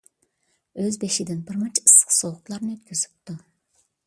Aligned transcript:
ئۆز 0.83 0.97
بېشىدىن 1.03 1.43
بىرمۇنچە 1.51 1.83
ئىسسىق- 1.91 2.09
سوغۇقلارنى 2.19 2.71
ئۆتكۈزۈپتۇ. 2.75 3.39